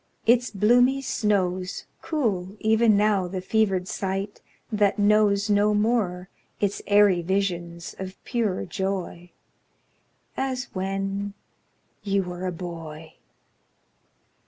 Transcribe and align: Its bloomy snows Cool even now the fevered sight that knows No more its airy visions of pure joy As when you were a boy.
Its 0.25 0.49
bloomy 0.49 0.99
snows 0.99 1.85
Cool 2.01 2.57
even 2.59 2.97
now 2.97 3.27
the 3.27 3.39
fevered 3.39 3.87
sight 3.87 4.41
that 4.71 4.97
knows 4.97 5.47
No 5.47 5.75
more 5.75 6.27
its 6.59 6.81
airy 6.87 7.21
visions 7.21 7.93
of 7.99 8.17
pure 8.23 8.65
joy 8.65 9.29
As 10.35 10.69
when 10.73 11.35
you 12.01 12.23
were 12.23 12.47
a 12.47 12.51
boy. 12.51 13.13